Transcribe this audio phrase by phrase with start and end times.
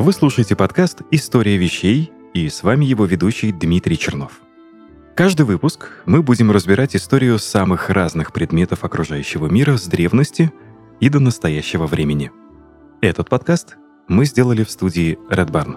[0.00, 4.40] Вы слушаете подкаст «История вещей» и с вами его ведущий Дмитрий Чернов.
[5.16, 10.52] Каждый выпуск мы будем разбирать историю самых разных предметов окружающего мира с древности
[11.00, 12.30] и до настоящего времени.
[13.00, 13.76] Этот подкаст
[14.06, 15.74] мы сделали в студии Red Barn.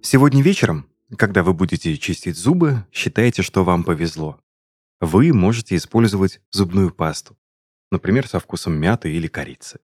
[0.00, 0.86] Сегодня вечером,
[1.18, 4.38] когда вы будете чистить зубы, считайте, что вам повезло.
[5.00, 7.36] Вы можете использовать зубную пасту,
[7.90, 9.80] например, со вкусом мяты или корицы.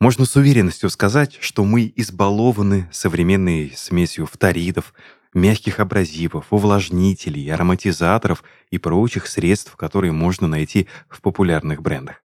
[0.00, 4.92] Можно с уверенностью сказать, что мы избалованы современной смесью фторидов,
[5.32, 12.22] мягких абразивов, увлажнителей, ароматизаторов и прочих средств, которые можно найти в популярных брендах.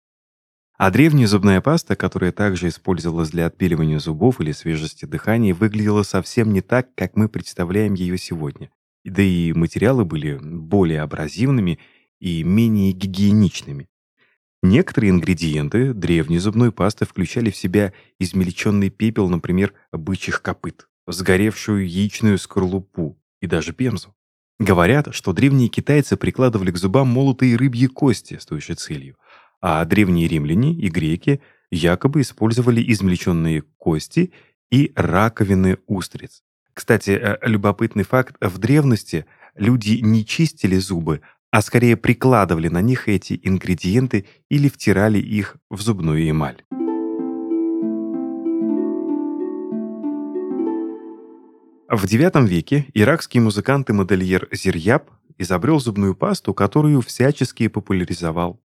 [0.76, 6.52] А древняя зубная паста, которая также использовалась для отпиливания зубов или свежести дыхания, выглядела совсем
[6.52, 8.70] не так, как мы представляем ее сегодня.
[9.04, 11.80] Да и материалы были более абразивными
[12.20, 13.88] и менее гигиеничными.
[14.62, 22.38] Некоторые ингредиенты древней зубной пасты включали в себя измельченный пепел, например, бычьих копыт, сгоревшую яичную
[22.38, 24.14] скорлупу и даже пемзу.
[24.58, 29.16] Говорят, что древние китайцы прикладывали к зубам молотые рыбьи кости с той же целью,
[29.60, 34.32] а древние римляне и греки якобы использовали измельченные кости
[34.70, 36.42] и раковины устриц.
[36.74, 41.20] Кстати, э, любопытный факт, в древности люди не чистили зубы,
[41.50, 46.62] а скорее прикладывали на них эти ингредиенты или втирали их в зубную эмаль.
[51.90, 58.60] В IX веке иракский музыкант и модельер Зирьяб изобрел зубную пасту, которую всячески популяризовал.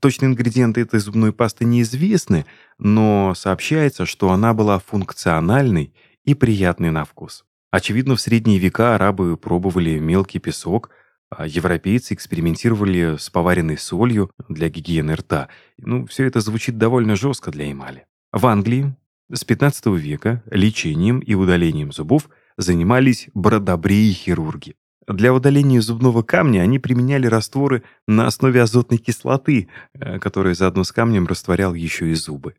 [0.00, 2.46] Точные ингредиенты этой зубной пасты неизвестны,
[2.78, 7.44] но сообщается, что она была функциональной и приятной на вкус.
[7.70, 10.88] Очевидно, в средние века арабы пробовали мелкий песок–
[11.38, 15.48] европейцы экспериментировали с поваренной солью для гигиены рта.
[15.78, 18.06] Ну, все это звучит довольно жестко для эмали.
[18.32, 18.94] В Англии
[19.32, 24.76] с 15 века лечением и удалением зубов занимались бродобреи хирурги.
[25.08, 30.90] Для удаления зубного камня они применяли растворы на основе азотной кислоты, э, которая заодно с
[30.90, 32.54] камнем растворял еще и зубы.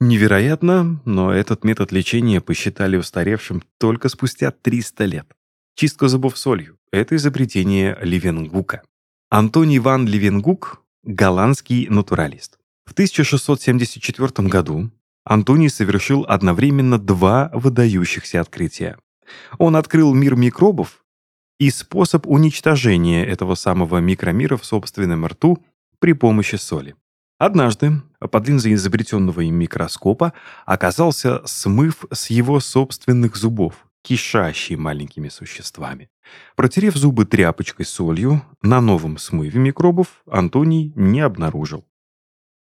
[0.00, 5.26] Невероятно, но этот метод лечения посчитали устаревшим только спустя 300 лет.
[5.74, 8.82] Чистка зубов солью– это изобретение Левенгука.
[9.28, 12.58] Антоний ван Левенгук– голландский натуралист.
[12.84, 14.90] В 1674 году
[15.24, 18.98] Антоний совершил одновременно два выдающихся открытия.
[19.58, 21.04] Он открыл мир микробов
[21.60, 25.64] и способ уничтожения этого самого микромира в собственном рту
[26.00, 26.96] при помощи соли.
[27.38, 30.32] Однажды под линзой изобретенного им микроскопа
[30.66, 36.10] оказался смыв с его собственных зубов, кишащий маленькими существами.
[36.56, 41.84] Протерев зубы тряпочкой с солью, на новом смыве микробов Антоний не обнаружил.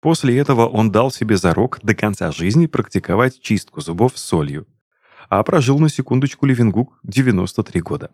[0.00, 4.66] После этого он дал себе зарок до конца жизни практиковать чистку зубов солью,
[5.30, 8.10] а прожил на секундочку Левенгук 93 года.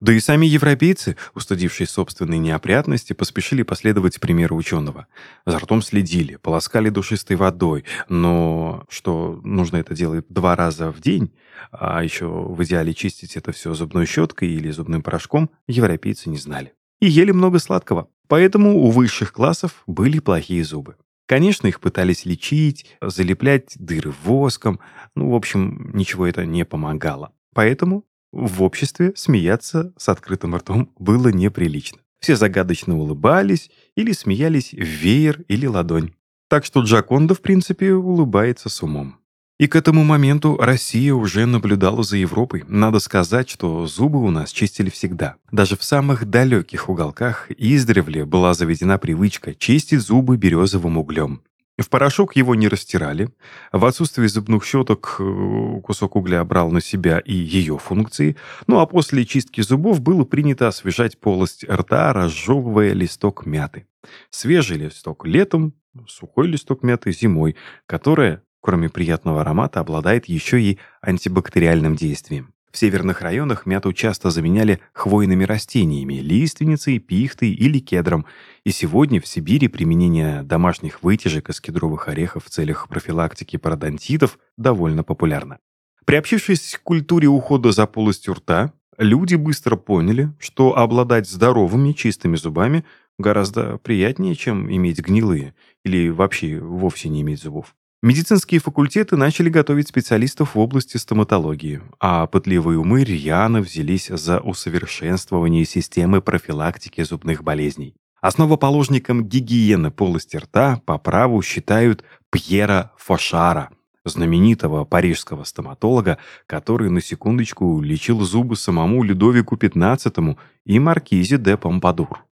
[0.00, 5.06] Да и сами европейцы, устыдившись собственной неопрятности, поспешили последовать примеру ученого.
[5.44, 11.32] За ртом следили, полоскали душистой водой, но что нужно это делать два раза в день,
[11.70, 16.72] а еще в идеале чистить это все зубной щеткой или зубным порошком, европейцы не знали.
[17.00, 18.08] И ели много сладкого.
[18.26, 20.96] Поэтому у высших классов были плохие зубы.
[21.26, 24.80] Конечно, их пытались лечить, залеплять дыры воском,
[25.14, 27.32] ну, в общем, ничего это не помогало.
[27.54, 31.98] Поэтому в обществе смеяться с открытым ртом было неприлично.
[32.20, 36.12] Все загадочно улыбались или смеялись в веер или ладонь.
[36.48, 39.16] Так что Джаконда, в принципе, улыбается с умом.
[39.58, 42.64] И к этому моменту Россия уже наблюдала за Европой.
[42.66, 45.36] Надо сказать, что зубы у нас чистили всегда.
[45.52, 51.42] Даже в самых далеких уголках издревле была заведена привычка чистить зубы березовым углем.
[51.80, 53.30] В порошок его не растирали.
[53.72, 58.36] В отсутствие зубных щеток э, кусок угля брал на себя и ее функции.
[58.66, 63.86] Ну а после чистки зубов было принято освежать полость рта, разжевывая листок мяты.
[64.28, 65.72] Свежий листок летом,
[66.06, 67.56] сухой листок мяты зимой,
[67.86, 72.52] которая, кроме приятного аромата, обладает еще и антибактериальным действием.
[72.70, 78.26] В северных районах мяту часто заменяли хвойными растениями, лиственницей, пихтой или кедром.
[78.64, 85.02] И сегодня в Сибири применение домашних вытяжек из кедровых орехов в целях профилактики пародонтитов довольно
[85.02, 85.58] популярно.
[86.04, 92.84] Приобщившись к культуре ухода за полостью рта, люди быстро поняли, что обладать здоровыми чистыми зубами
[93.18, 97.74] гораздо приятнее, чем иметь гнилые или вообще вовсе не иметь зубов.
[98.02, 105.66] Медицинские факультеты начали готовить специалистов в области стоматологии, а пытливые умы рьяно взялись за усовершенствование
[105.66, 107.94] системы профилактики зубных болезней.
[108.22, 113.68] Основоположником гигиены полости рта по праву считают Пьера Фошара,
[114.06, 116.16] знаменитого парижского стоматолога,
[116.46, 122.24] который, на секундочку, лечил зубы самому Людовику XV и маркизе де Помпадур.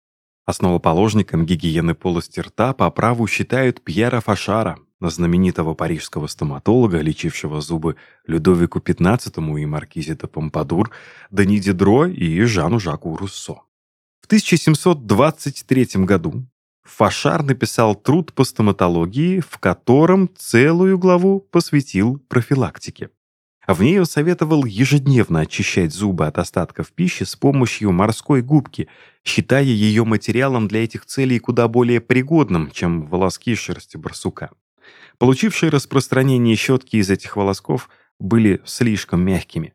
[0.47, 7.95] Основоположником гигиены полости рта по праву считают Пьера Фошара, знаменитого парижского стоматолога, лечившего зубы
[8.27, 10.91] Людовику XV и маркизе де Помпадур,
[11.31, 13.61] Дани Дидро и Жану Жаку Руссо.
[14.21, 16.45] В 1723 году
[16.83, 23.09] Фашар написал труд по стоматологии, в котором целую главу посвятил профилактике.
[23.67, 28.87] В ней он советовал ежедневно очищать зубы от остатков пищи с помощью морской губки,
[29.23, 34.49] считая ее материалом для этих целей куда более пригодным, чем волоски шерсти барсука.
[35.17, 37.89] Получившие распространение щетки из этих волосков
[38.19, 39.73] были слишком мягкими.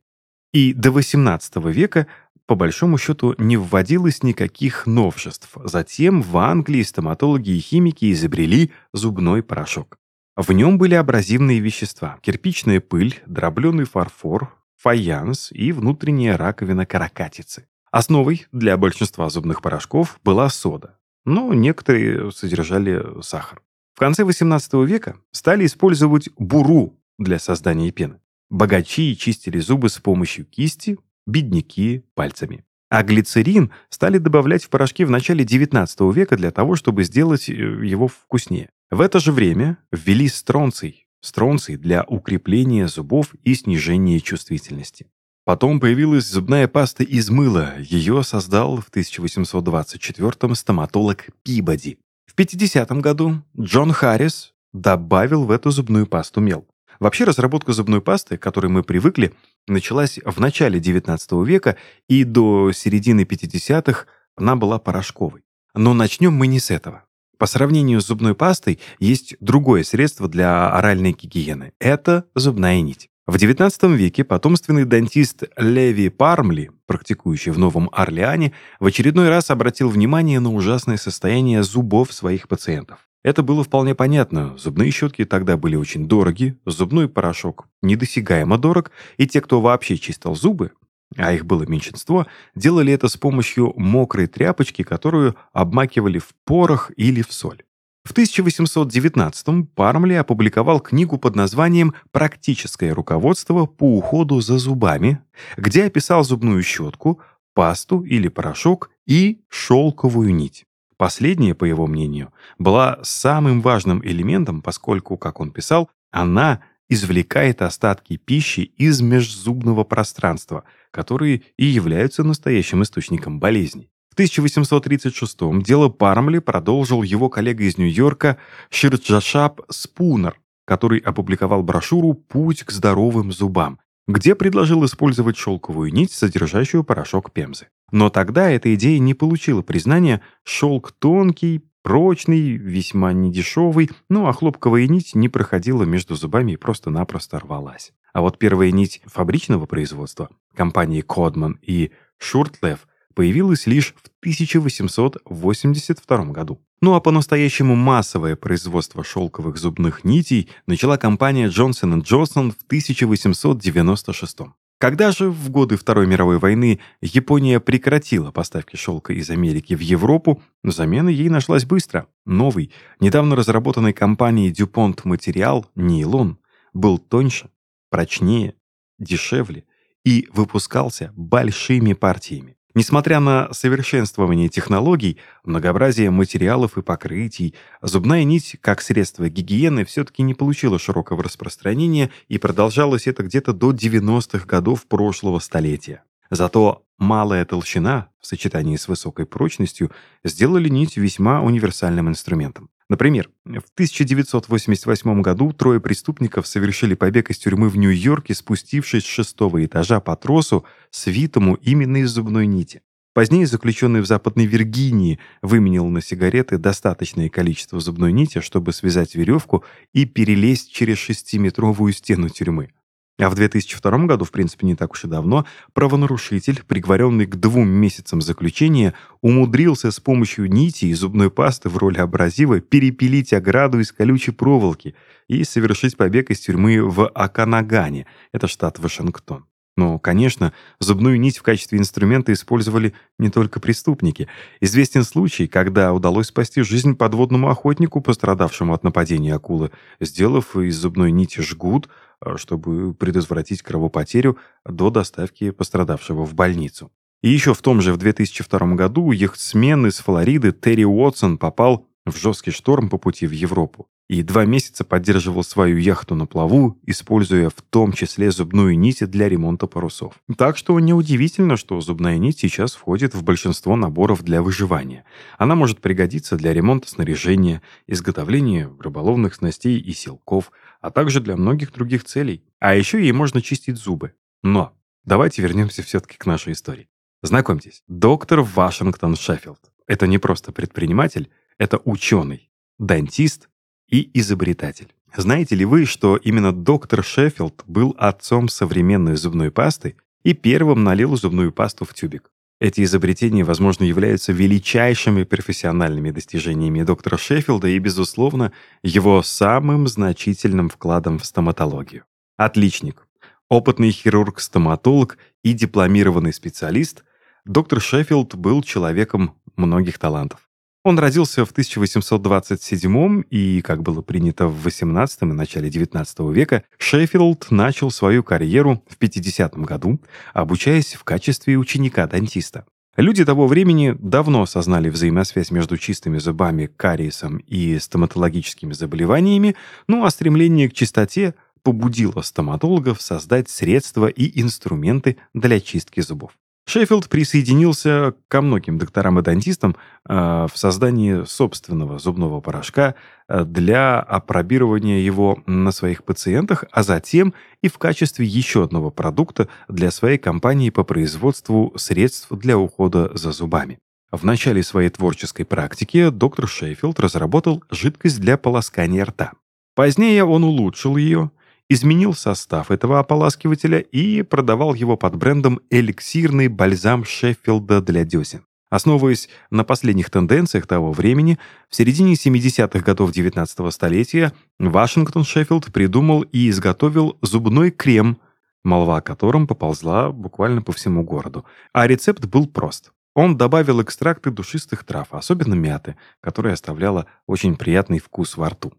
[0.52, 2.06] И до XVIII века
[2.46, 5.50] по большому счету не вводилось никаких новшеств.
[5.64, 9.98] Затем в Англии стоматологи и химики изобрели зубной порошок.
[10.36, 17.66] В нем были абразивные вещества– кирпичная пыль, дробленый фарфор, фаянс и внутренняя раковина каракатицы.
[17.90, 23.62] Основой для большинства зубных порошков была сода, но некоторые содержали сахар.
[23.94, 28.18] В конце XVIII века стали использовать буру для создания пены.
[28.50, 32.64] Богачи чистили зубы с помощью кисти, бедняки– пальцами.
[32.90, 37.52] А глицерин стали добавлять в порошки в начале XIX века для того, чтобы сделать э,
[37.52, 38.70] его вкуснее.
[38.90, 45.06] В это же время ввели стронций, стронций для укрепления зубов и снижения чувствительности.
[45.44, 47.74] Потом появилась зубная паста из мыла.
[47.78, 51.98] Ее создал в 1824-м стоматолог Пибоди.
[52.34, 56.66] В 50 году Джон Харрис добавил в эту зубную пасту мел.
[56.98, 59.32] Вообще разработка зубной пасты, к которой мы привыкли,
[59.68, 61.76] началась в начале XIX века,
[62.08, 65.44] и до середины 50-х она была порошковой.
[65.76, 67.04] Но начнем мы не с этого.
[67.38, 71.72] По сравнению с зубной пастой есть другое средство для оральной гигиены.
[71.78, 73.10] Это зубная нить.
[73.26, 79.88] В XIX веке потомственный дантист Леви Пармли, практикующий в Новом Орлеане, в очередной раз обратил
[79.88, 83.08] внимание на ужасное состояние зубов своих пациентов.
[83.22, 84.58] Это было вполне понятно.
[84.58, 90.34] Зубные щетки тогда были очень дороги, зубной порошок недосягаемо дорог, и те, кто вообще чистил
[90.34, 90.72] зубы,
[91.16, 97.22] а их было меньшинство, делали это с помощью мокрой тряпочки, которую обмакивали в порох или
[97.22, 97.62] в соль.
[98.04, 105.20] В 1819-м Пармли опубликовал книгу под названием «Практическое руководство по уходу за зубами»,
[105.56, 107.20] где описал зубную щетку,
[107.54, 110.66] пасту или порошок и шелковую нить.
[110.98, 116.60] Последняя, по его мнению, была самым важным элементом, поскольку, как он писал, она
[116.90, 123.90] извлекает остатки пищи из межзубного пространства, которые и являются настоящим источником болезней.
[124.14, 128.38] В 1836-м дело Пармли продолжил его коллега из Нью-Йорка
[128.70, 136.84] Ширджашап Спунер, который опубликовал брошюру «Путь к здоровым зубам», где предложил использовать шелковую нить, содержащую
[136.84, 137.66] порошок пемзы.
[137.90, 144.86] Но тогда эта идея не получила признания, шелк тонкий, прочный, весьма недешевый, ну а хлопковая
[144.86, 147.92] нить не проходила между зубами и просто-напросто рвалась.
[148.12, 156.60] А вот первая нить фабричного производства компании Кодман и Шуртлев появилась лишь в 1882 году.
[156.80, 164.38] Ну а по-настоящему массовое производство шелковых зубных нитей начала компания Johnson Johnson в 1896.
[164.78, 170.42] Когда же в годы Второй мировой войны Япония прекратила поставки шелка из Америки в Европу,
[170.62, 172.06] замена ей нашлась быстро.
[172.26, 176.38] Новый, недавно разработанный компанией DuPont материал, нейлон,
[176.74, 177.50] был тоньше,
[177.88, 178.54] прочнее,
[178.98, 179.64] дешевле
[180.04, 182.56] и выпускался большими партиями.
[182.76, 190.34] Несмотря на совершенствование технологий, многообразие материалов и покрытий, зубная нить как средство гигиены все-таки не
[190.34, 196.02] получила широкого распространения и продолжалось это где-то до 90-х годов прошлого столетия.
[196.30, 199.92] Зато малая толщина в сочетании с высокой прочностью
[200.24, 202.70] сделали нить весьма универсальным инструментом.
[202.90, 209.64] Например, в 1988 году трое преступников совершили побег из тюрьмы в Нью-Йорке, спустившись с шестого
[209.64, 212.82] этажа по тросу, свитому именно из зубной нити.
[213.14, 219.64] Позднее заключенный в Западной Виргинии выменил на сигареты достаточное количество зубной нити, чтобы связать веревку
[219.92, 222.70] и перелезть через шестиметровую стену тюрьмы.
[223.18, 227.68] А в 2002 году, в принципе, не так уж и давно, правонарушитель, приговоренный к двум
[227.68, 233.92] месяцам заключения, умудрился с помощью нити и зубной пасты в роли абразива перепилить ограду из
[233.92, 234.96] колючей проволоки
[235.28, 239.44] и совершить побег из тюрьмы в Аканагане, это штат Вашингтон.
[239.76, 244.28] Но, конечно, зубную нить в качестве инструмента использовали не только преступники.
[244.60, 251.10] Известен случай, когда удалось спасти жизнь подводному охотнику, пострадавшему от нападения акулы, сделав из зубной
[251.10, 251.88] нити жгут,
[252.20, 256.92] а, чтобы предотвратить кровопотерю до доставки пострадавшего в больницу.
[257.22, 262.16] И еще в том же в 2002 году яхтсмен из Флориды Терри Уотсон попал в
[262.16, 267.48] жесткий шторм по пути в Европу и два месяца поддерживал свою яхту на плаву, используя
[267.48, 270.14] в том числе зубную нить для ремонта парусов.
[270.36, 275.04] Так что неудивительно, что зубная нить сейчас входит в большинство наборов для выживания.
[275.38, 281.72] Она может пригодиться для ремонта снаряжения, изготовления рыболовных снастей и силков, а также для многих
[281.72, 282.44] других целей.
[282.58, 284.12] А еще ей можно чистить зубы.
[284.42, 286.88] Но давайте вернемся все-таки к нашей истории.
[287.22, 289.60] Знакомьтесь, доктор Вашингтон Шеффилд.
[289.86, 293.48] Это не просто предприниматель, это ученый, дантист
[293.88, 294.92] и изобретатель.
[295.16, 301.16] Знаете ли вы, что именно доктор Шеффилд был отцом современной зубной пасты и первым налил
[301.16, 302.30] зубную пасту в тюбик?
[302.60, 311.18] Эти изобретения, возможно, являются величайшими профессиональными достижениями доктора Шеффилда и, безусловно, его самым значительным вкладом
[311.18, 312.04] в стоматологию.
[312.36, 313.06] Отличник,
[313.48, 317.04] опытный хирург-стоматолог и дипломированный специалист,
[317.44, 320.48] доктор Шеффилд был человеком многих талантов.
[320.84, 327.50] Он родился в 1827 и, как было принято в 18 и начале 19 века, Шеффилд
[327.50, 329.98] начал свою карьеру в 50 году,
[330.34, 332.66] обучаясь в качестве ученика-дантиста.
[332.98, 339.56] Люди того времени давно осознали взаимосвязь между чистыми зубами, кариесом и стоматологическими заболеваниями,
[339.88, 346.32] ну а стремление к чистоте побудило стоматологов создать средства и инструменты для чистки зубов.
[346.66, 349.76] Шеффилд присоединился ко многим докторам и дантистам
[350.08, 350.14] э,
[350.50, 352.94] в создании собственного зубного порошка
[353.28, 359.48] э, для опробирования его на своих пациентах, а затем и в качестве еще одного продукта
[359.68, 363.78] для своей компании по производству средств для ухода за зубами.
[364.10, 369.32] В начале своей творческой практики доктор Шеффилд разработал жидкость для полоскания рта.
[369.74, 371.30] Позднее он улучшил ее–
[371.68, 378.42] изменил состав этого ополаскивателя и продавал его под брендом «Эликсирный бальзам Шеффилда для десен».
[378.70, 386.22] Основываясь на последних тенденциях того времени, в середине 70-х годов 19 столетия Вашингтон Шеффилд придумал
[386.22, 388.18] и изготовил зубной крем,
[388.64, 391.44] молва о котором поползла буквально по всему городу.
[391.72, 392.90] А рецепт был прост.
[393.14, 398.72] Он добавил экстракты душистых трав, особенно мяты, которая оставляла очень приятный вкус во рту.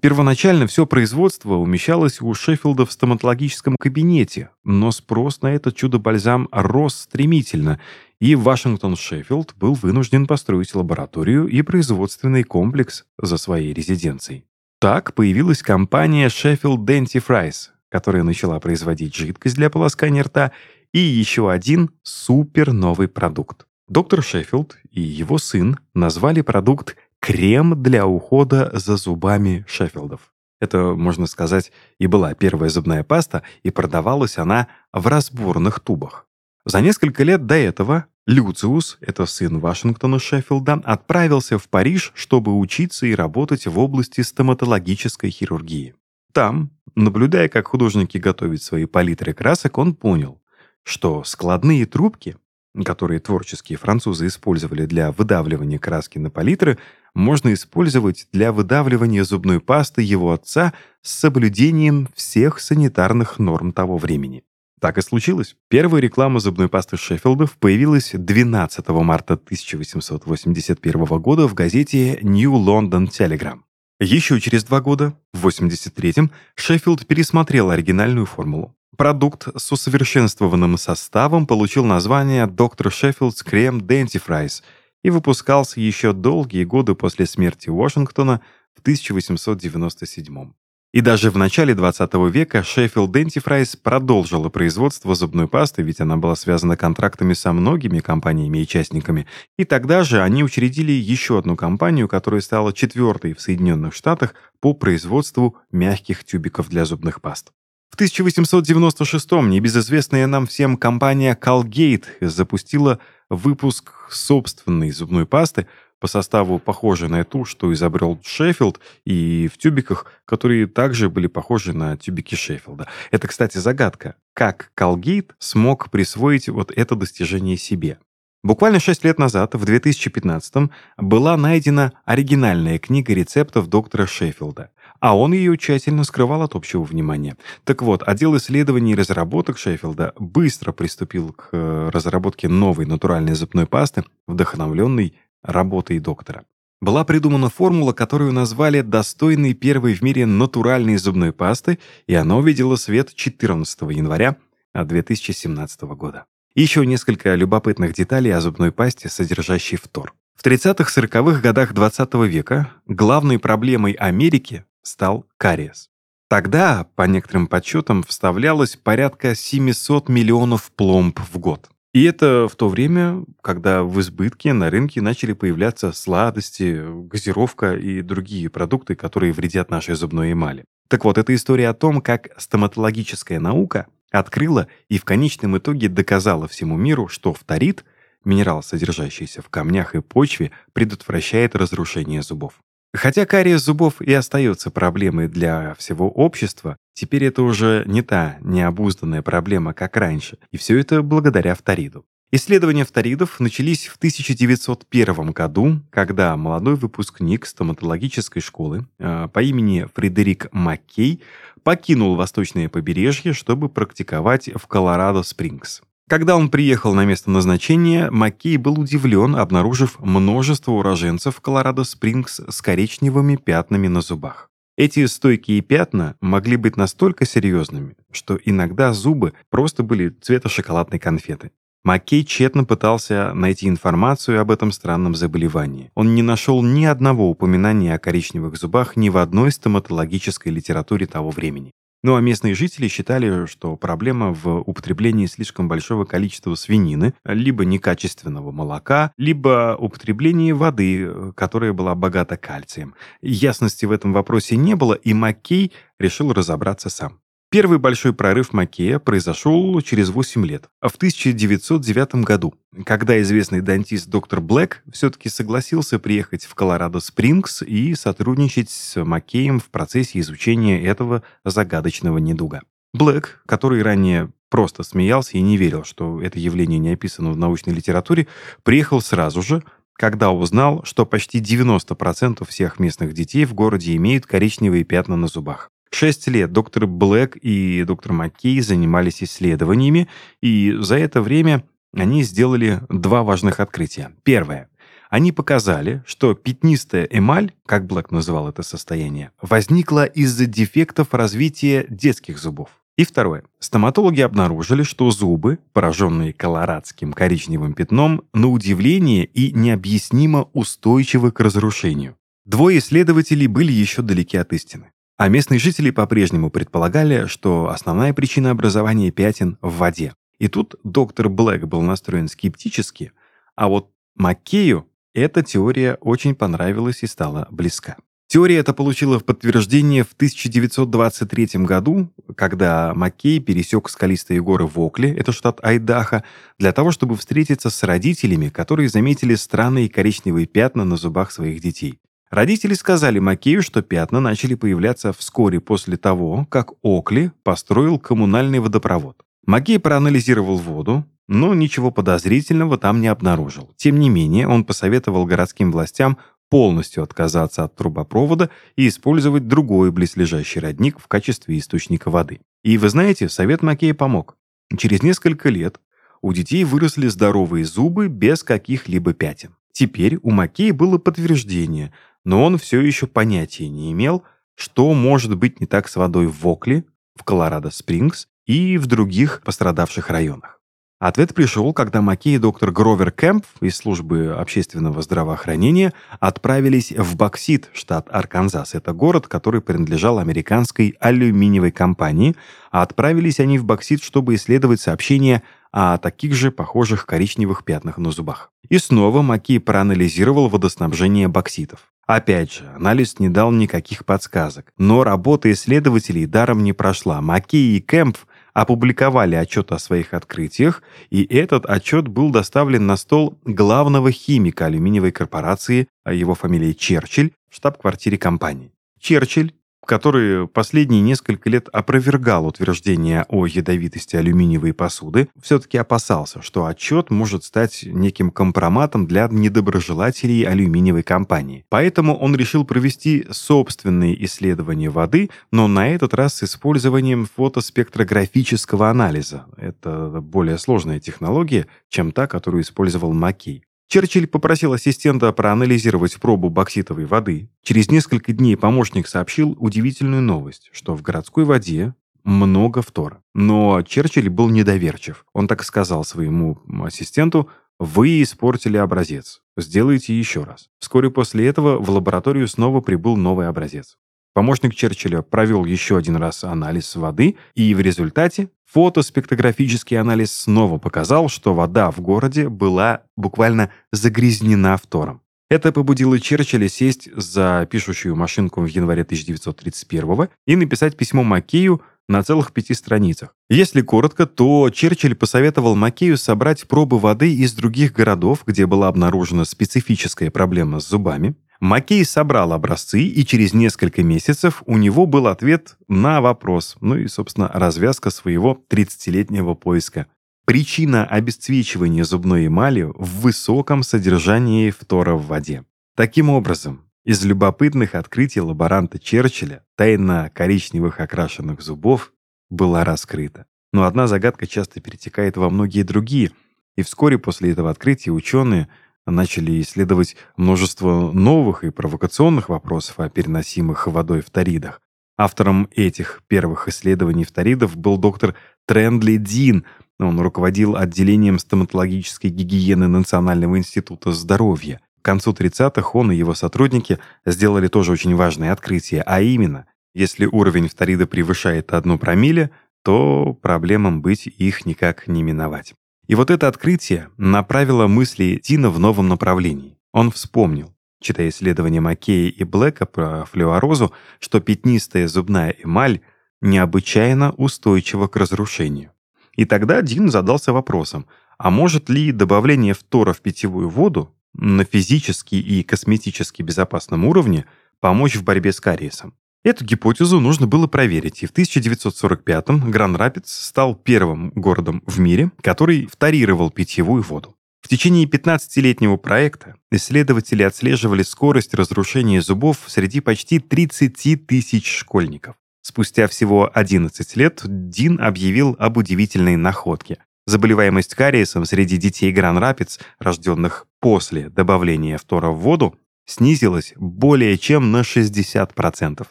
[0.00, 6.94] Первоначально все производство умещалось у Шеффилда в стоматологическом кабинете, но спрос на этот чудо-бальзам рос
[6.94, 7.80] стремительно,
[8.20, 14.44] и Вашингтон-Шеффилд был вынужден построить лабораторию и производственный комплекс за своей резиденцией.
[14.80, 20.52] Так появилась компания Sheffield Dentifrice, которая начала производить жидкость для полоскания рта
[20.92, 23.66] и еще один супер новый продукт.
[23.88, 30.32] Доктор Шеффилд и его сын назвали продукт крем для ухода за зубами Шеффилдов.
[30.60, 36.26] Это, можно сказать, и была первая зубная паста, и продавалась она в разборных тубах.
[36.64, 43.06] За несколько лет до этого Люциус, это сын Вашингтона Шеффилда, отправился в Париж, чтобы учиться
[43.06, 45.94] и работать в области стоматологической хирургии.
[46.32, 50.42] Там, наблюдая, как художники готовят свои палитры красок, он понял,
[50.82, 52.36] что складные трубки,
[52.84, 56.78] которые творческие французы использовали для выдавливания краски на палитры,
[57.14, 60.72] можно использовать для выдавливания зубной пасты его отца
[61.02, 64.44] с соблюдением всех санитарных норм того времени.
[64.80, 65.56] Так и случилось.
[65.68, 73.60] Первая реклама зубной пасты Шеффилдов появилась 12 марта 1881 года в газете New London Telegram.
[74.00, 78.76] Еще через два года, в 83-м, Шеффилд пересмотрел оригинальную формулу.
[78.98, 82.90] Продукт с усовершенствованным составом получил название Dr.
[82.90, 84.62] Sheffield's Creme Dentifrice–
[85.02, 88.40] и выпускался еще долгие годы после смерти Вашингтона
[88.74, 90.52] в 1897
[90.90, 96.34] и даже в начале 20 века Sheffield Dentifrice продолжила производство зубной пасты, ведь она была
[96.34, 99.26] связана контрактами со многими компаниями и участниками.
[99.58, 104.72] И тогда же они учредили еще одну компанию, которая стала четвертой в Соединенных Штатах по
[104.72, 107.52] производству мягких тюбиков для зубных паст.
[107.90, 115.66] В 1896-м небезызвестная нам всем компания Colgate запустила выпуск собственной зубной пасты
[116.00, 121.72] по составу похожей на ту, что изобрел Шеффилд, и в тюбиках, которые также были похожи
[121.72, 122.86] на тюбики Шеффилда.
[123.10, 124.14] Это, кстати, загадка.
[124.32, 127.98] Как Колгейт смог присвоить вот это достижение себе?
[128.44, 134.70] Буквально 6 лет назад, в 2015 была найдена оригинальная книга рецептов доктора Шеффилда.
[135.00, 137.36] А он ее тщательно скрывал от общего внимания.
[137.64, 143.66] Так вот, отдел исследований и разработок Шеффилда быстро приступил к э, разработке новой натуральной зубной
[143.66, 146.44] пасты, вдохновленной работой доктора.
[146.80, 152.76] Была придумана формула, которую назвали «достойной первой в мире натуральной зубной пасты», и она увидела
[152.76, 154.36] свет 14 января
[154.74, 156.26] 2017 года.
[156.54, 160.14] Еще несколько любопытных деталей о зубной пасте, содержащей фтор.
[160.36, 165.90] В 30-40-х годах 20 века главной проблемой Америки стал кариес.
[166.28, 171.70] Тогда, по некоторым подсчетам, вставлялось порядка 700 миллионов пломб в год.
[171.94, 178.02] И это в то время, когда в избытке на рынке начали появляться сладости, газировка и
[178.02, 180.64] другие продукты, которые вредят нашей зубной эмали.
[180.88, 186.46] Так вот, это история о том, как стоматологическая наука открыла и в конечном итоге доказала
[186.46, 187.84] всему миру, что фторид,
[188.24, 192.54] минерал, содержащийся в камнях и почве, предотвращает разрушение зубов.
[192.94, 199.22] Хотя кариес зубов и остается проблемой для всего общества, теперь это уже не та необузданная
[199.22, 202.06] проблема, как раньше, и все это благодаря фториду.
[202.30, 210.48] Исследования фторидов начались в 1901 году, когда молодой выпускник стоматологической школы э, по имени Фредерик
[210.52, 211.22] Маккей
[211.62, 215.80] покинул восточное побережье, чтобы практиковать в Колорадо-Спрингс.
[216.08, 223.36] Когда он приехал на место назначения, Маккей был удивлен, обнаружив множество уроженцев Колорадо-Спрингс с коричневыми
[223.36, 224.48] пятнами на зубах.
[224.78, 231.50] Эти стойкие пятна могли быть настолько серьезными, что иногда зубы просто были цвета шоколадной конфеты.
[231.84, 235.90] Маккей тщетно пытался найти информацию об этом странном заболевании.
[235.94, 241.30] Он не нашел ни одного упоминания о коричневых зубах ни в одной стоматологической литературе того
[241.30, 241.72] времени.
[242.02, 248.52] Ну а местные жители считали, что проблема в употреблении слишком большого количества свинины, либо некачественного
[248.52, 252.94] молока, либо употреблении воды, которая была богата кальцием.
[253.20, 257.20] Ясности в этом вопросе не было, и Маккей решил разобраться сам.
[257.50, 264.42] Первый большой прорыв Макея произошел через 8 лет, в 1909 году, когда известный дантист доктор
[264.42, 272.18] Блэк все-таки согласился приехать в Колорадо-Спрингс и сотрудничать с Маккеем в процессе изучения этого загадочного
[272.18, 272.60] недуга.
[272.92, 277.72] Блэк, который ранее просто смеялся и не верил, что это явление не описано в научной
[277.72, 278.26] литературе,
[278.62, 279.62] приехал сразу же,
[279.94, 285.70] когда узнал, что почти 90% всех местных детей в городе имеют коричневые пятна на зубах.
[285.90, 290.08] Шесть лет доктор Блэк и доктор Маккей занимались исследованиями,
[290.40, 294.12] и за это время они сделали два важных открытия.
[294.22, 294.68] Первое.
[295.10, 302.38] Они показали, что пятнистая эмаль, как Блэк называл это состояние, возникла из-за дефектов развития детских
[302.38, 302.68] зубов.
[302.98, 303.44] И второе.
[303.60, 312.16] Стоматологи обнаружили, что зубы, пораженные колорадским коричневым пятном, на удивление и необъяснимо устойчивы к разрушению.
[312.44, 314.90] Двое исследователей были еще далеки от истины.
[315.18, 320.14] А местные жители по-прежнему предполагали, что основная причина образования пятен в воде.
[320.38, 323.10] И тут доктор Блэк был настроен скептически,
[323.56, 327.96] а вот Маккею эта теория очень понравилась и стала близка.
[328.28, 335.12] Теория эта получила в подтверждение в 1923 году, когда Маккей пересек скалистые горы в Окле,
[335.12, 336.22] это штат Айдахо,
[336.58, 341.98] для того, чтобы встретиться с родителями, которые заметили странные коричневые пятна на зубах своих детей.
[342.30, 349.22] Родители сказали Макею, что пятна начали появляться вскоре после того, как Окли построил коммунальный водопровод.
[349.46, 353.70] Макей проанализировал воду, но ничего подозрительного там не обнаружил.
[353.76, 356.18] Тем не менее, он посоветовал городским властям
[356.50, 362.40] полностью отказаться от трубопровода и использовать другой близлежащий родник в качестве источника воды.
[362.62, 364.36] И вы знаете, совет Макея помог.
[364.76, 365.80] Через несколько лет
[366.20, 369.54] у детей выросли здоровые зубы без каких-либо пятен.
[369.72, 371.92] Теперь у Макея было подтверждение,
[372.28, 374.22] но он все еще понятия не имел,
[374.54, 380.10] что может быть не так с водой в Вокли, в Колорадо-Спрингс и в других пострадавших
[380.10, 380.60] районах.
[381.00, 387.70] Ответ пришел, когда Маккей и доктор Гровер Кэмп из службы общественного здравоохранения отправились в Боксит,
[387.72, 388.74] штат Арканзас.
[388.74, 392.36] Это город, который принадлежал американской алюминиевой компании,
[392.70, 398.10] а отправились они в Боксит, чтобы исследовать сообщения о таких же похожих коричневых пятнах на
[398.10, 398.52] зубах.
[398.68, 401.88] И снова Маккей проанализировал водоснабжение бокситов.
[402.08, 404.72] Опять же, анализ не дал никаких подсказок.
[404.78, 407.20] Но работа исследователей даром не прошла.
[407.20, 408.16] Маккей и Кэмп
[408.54, 415.12] опубликовали отчет о своих открытиях, и этот отчет был доставлен на стол главного химика алюминиевой
[415.12, 418.72] корпорации, а его фамилия Черчилль, в штаб-квартире компании.
[418.98, 419.52] Черчилль,
[419.88, 427.42] который последние несколько лет опровергал утверждение о ядовитости алюминиевой посуды, все-таки опасался, что отчет может
[427.42, 431.64] стать неким компроматом для недоброжелателей алюминиевой компании.
[431.70, 439.46] Поэтому он решил провести собственные исследования воды, но на этот раз с использованием фотоспектрографического анализа.
[439.56, 443.64] Это более сложная технология, чем та, которую использовал Маккей.
[443.88, 447.48] Черчилль попросил ассистента проанализировать пробу бокситовой воды.
[447.62, 453.22] Через несколько дней помощник сообщил удивительную новость, что в городской воде много фтора.
[453.34, 455.24] Но Черчилль был недоверчив.
[455.32, 457.48] Он так сказал своему ассистенту,
[457.78, 459.40] «Вы испортили образец.
[459.56, 460.68] Сделайте еще раз».
[460.80, 463.96] Вскоре после этого в лабораторию снова прибыл новый образец.
[464.38, 471.28] Помощник Черчилля провел еще один раз анализ воды, и в результате фотоспектрографический анализ снова показал,
[471.28, 475.22] что вода в городе была буквально загрязнена фтором.
[475.50, 482.22] Это побудило Черчилля сесть за пишущую машинку в январе 1931 и написать письмо Маккею на
[482.22, 483.34] целых пяти страницах.
[483.50, 489.44] Если коротко, то Черчилль посоветовал Маккею собрать пробы воды из других городов, где была обнаружена
[489.44, 495.76] специфическая проблема с зубами, Маккей собрал образцы, и через несколько месяцев у него был ответ
[495.88, 500.06] на вопрос, ну и, собственно, развязка своего 30-летнего поиска.
[500.44, 505.64] Причина обесцвечивания зубной эмали в высоком содержании фтора в воде.
[505.96, 512.12] Таким образом, из любопытных открытий лаборанта Черчилля тайна коричневых окрашенных зубов
[512.50, 513.46] была раскрыта.
[513.72, 516.30] Но одна загадка часто перетекает во многие другие,
[516.76, 518.68] и вскоре после этого открытия ученые–
[519.10, 524.80] начали исследовать множество новых и провокационных вопросов о переносимых водой фторидах.
[525.16, 528.34] Автором этих первых исследований фторидов был доктор
[528.66, 529.64] Трендли Дин.
[529.98, 534.80] Он руководил отделением стоматологической гигиены Национального института здоровья.
[535.02, 540.26] К концу 30-х он и его сотрудники сделали тоже очень важное открытие, а именно, если
[540.26, 542.50] уровень фторида превышает одну промилле,
[542.84, 545.74] то проблемам быть их никак не миновать.
[546.08, 549.78] И вот это открытие направило мысли Дина в новом направлении.
[549.92, 556.00] Он вспомнил, читая исследования Маккея и Блэка про флюорозу, что пятнистая зубная эмаль
[556.40, 558.92] необычайно устойчива к разрушению.
[559.34, 565.34] И тогда Дин задался вопросом, а может ли добавление фтора в питьевую воду на физически
[565.34, 567.44] и косметически безопасном уровне
[567.80, 569.14] помочь в борьбе с кариесом?
[569.44, 575.86] Эту гипотезу нужно было проверить, и в 1945-м Гран-Рапидс стал первым городом в мире, который
[575.86, 577.36] вторировал питьевую воду.
[577.60, 585.36] В течение 15-летнего проекта исследователи отслеживали скорость разрушения зубов среди почти 30 тысяч школьников.
[585.62, 589.98] Спустя всего 11 лет Дин объявил об удивительной находке.
[590.26, 597.82] Заболеваемость кариесом среди детей Гран-Рапидс, рожденных после добавления фтора в воду, снизилась более чем на
[597.82, 599.06] 60%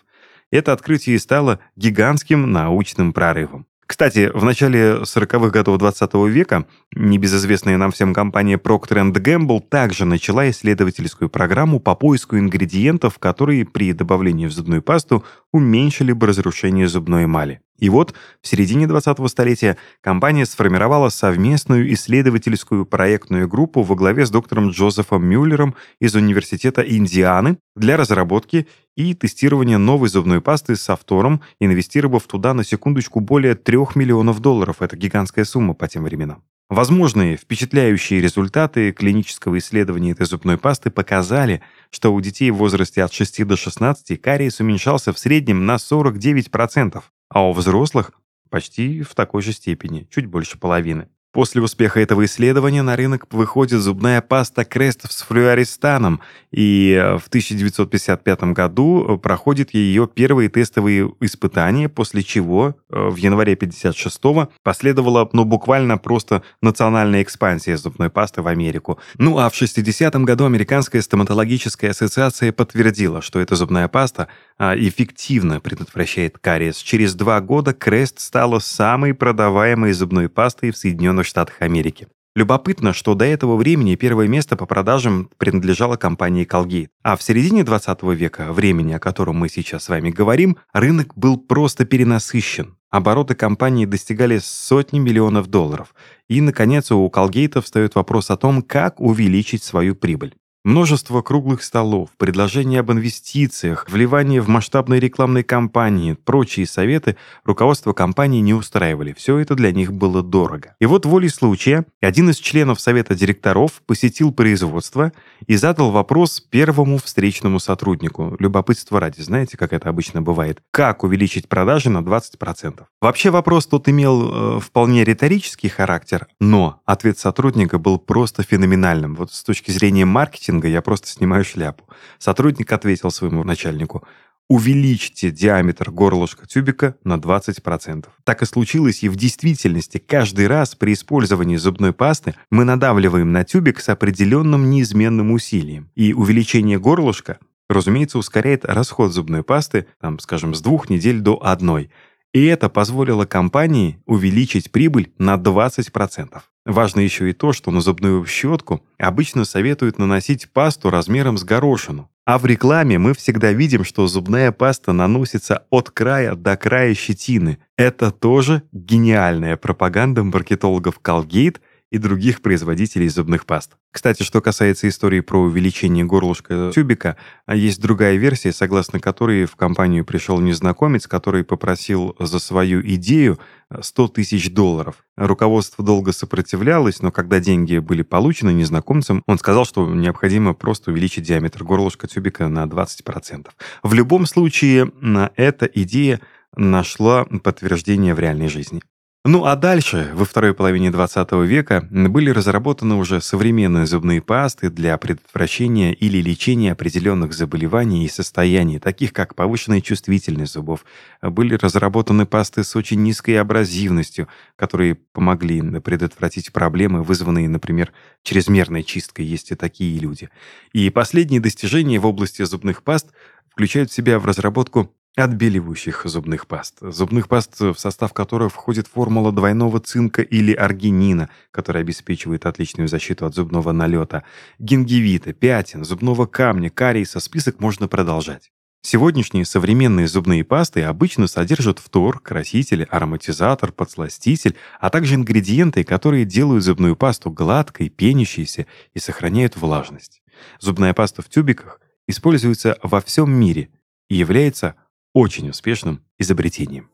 [0.51, 3.65] это открытие и стало гигантским научным прорывом.
[3.87, 10.03] Кстати, в начале 40-х годов 20 -го века небезызвестная нам всем компания Procter Gamble также
[10.03, 16.89] начала исследовательскую программу по поиску ингредиентов, которые при добавлении в зубную пасту уменьшили бы разрушение
[16.89, 17.61] зубной эмали.
[17.77, 24.29] И вот в середине 20-го столетия компания сформировала совместную исследовательскую проектную группу во главе с
[24.29, 31.41] доктором Джозефом Мюллером из Университета Индианы для разработки и тестирования новой зубной пасты с автором,
[31.59, 34.81] инвестировав туда на секундочку более 3 миллионов долларов.
[34.81, 36.43] Это гигантская сумма по тем временам.
[36.69, 41.61] Возможные впечатляющие результаты клинического исследования этой зубной пасты показали,
[41.91, 47.01] что у детей в возрасте от 6 до 16 кариес уменьшался в среднем на 49%,
[47.29, 48.11] а у взрослых
[48.49, 51.09] почти в такой же степени, чуть больше половины.
[51.37, 56.19] После успеха этого исследования на рынок выходит зубная паста Крест с флюористаном,
[56.51, 63.53] и э, в 1955 году проходит ее первые тестовые испытания, после чего э, в январе
[63.53, 68.97] 1956 последовала ну, буквально просто национальная экспансия зубной пасты в Америку.
[69.19, 75.59] Ну а в 60 году Американская стоматологическая ассоциация подтвердила, что эта зубная паста а, эффективно
[75.59, 76.77] предотвращает кариес.
[76.77, 82.07] Через два года Крест стала самой продаваемой зубной пастой в Соединенных Штатах Америки.
[82.37, 86.89] Любопытно, что до этого времени первое место по продажам принадлежало компании Colgate.
[87.01, 91.37] А в середине 20 века, времени, о котором мы сейчас с вами говорим, рынок был
[91.37, 92.77] просто перенасыщен.
[92.91, 95.95] Обороты компании достигали сотни миллионов долларов.
[96.29, 100.35] И, наконец, у Colgate встает вопрос о том, как увеличить свою прибыль.
[100.63, 107.15] Множество круглых столов, предложения об инвестициях, вливание в масштабные рекламные кампании, прочие советы
[107.45, 109.13] руководство компании не устраивали.
[109.13, 110.75] Все это для них было дорого.
[110.81, 115.13] И вот волей случая один из членов совета директоров посетил производство
[115.45, 118.35] и задал вопрос первому встречному сотруднику.
[118.39, 120.59] Любопытство ради, знаете, как это обычно бывает.
[120.71, 122.83] Как увеличить продажи на 20%?
[122.99, 129.15] Вообще вопрос тут имел э, вполне риторический характер, но ответ сотрудника был просто феноменальным.
[129.15, 131.83] Вот с точки зрения маркетинга маркетинга я просто снимаю шляпу.
[132.19, 134.03] Сотрудник ответил своему начальнику,
[134.49, 138.05] увеличьте диаметр горлышка тюбика на 20%.
[138.23, 143.43] Так и случилось, и в действительности каждый раз при использовании зубной пасты мы надавливаем на
[143.43, 145.89] тюбик с определенным неизменным усилием.
[145.95, 147.37] И увеличение горлышка,
[147.69, 151.89] разумеется, ускоряет расход зубной пасты, там, скажем, с двух недель до одной.
[152.37, 156.39] И это позволило компании увеличить прибыль на 20%.
[156.67, 162.11] Важно еще и то, что на зубную щетку обычно советуют наносить пасту размером с горошину.
[162.27, 167.57] А в рекламе мы всегда видим, что зубная паста наносится от края до края щетины.
[167.75, 171.57] Это тоже гениальная пропаганда маркетологов Colgate
[171.89, 173.77] и других производителей зубных паст.
[173.91, 179.55] Кстати, что касается истории про увеличение горлышка тюбика, а есть другая версия, согласно которой в
[179.55, 183.39] компанию пришел незнакомец, который попросил за свою идею
[183.79, 185.05] 100 тысяч долларов.
[185.15, 191.23] Руководство долго сопротивлялось, но когда деньги были получены незнакомцем, он сказал, что необходимо просто увеличить
[191.23, 193.47] диаметр горлышка тюбика на 20%.
[193.83, 194.91] В любом случае,
[195.35, 196.21] эта идея
[196.55, 198.81] нашла подтверждение в реальной жизни.
[199.29, 204.97] Ну а дальше, во второй половине 20 века, были разработаны уже современные зубные пасты для
[204.97, 210.85] предотвращения или лечения определенных заболеваний и состояний, таких как повышенная чувствительность зубов.
[211.21, 217.91] Были разработаны пасты с очень низкой абразивностью, которые помогли предотвратить проблемы, вызванные, например,
[218.23, 219.25] чрезмерной чисткой.
[219.25, 220.29] Есть и такие люди.
[220.71, 223.07] И последние достижения в области зубных паст
[223.49, 226.77] включают в себя в разработку отбеливающих зубных паст.
[226.81, 233.25] Зубных паст, в состав которых входит формула двойного цинка или аргинина, которая обеспечивает отличную защиту
[233.25, 234.23] от зубного налета,
[234.59, 238.51] гингивита, пятен, зубного камня, кариеса, список можно продолжать.
[238.81, 246.63] Сегодняшние современные зубные пасты обычно содержат фтор, краситель, ароматизатор, подсластитель, а также ингредиенты, которые делают
[246.63, 250.21] зубную пасту гладкой, пенящейся и сохраняют влажность.
[250.59, 253.69] Зубная паста в тюбиках используется во всем мире
[254.09, 254.75] и является
[255.13, 256.89] очень успешным изобретением.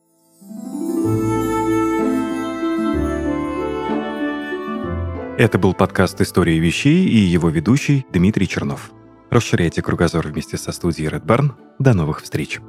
[5.37, 8.91] Это был подкаст «Истории вещей» и его ведущий Дмитрий Чернов.
[9.31, 11.53] Расширяйте кругозор вместе со студией Red Barn.
[11.79, 12.59] До новых встреч!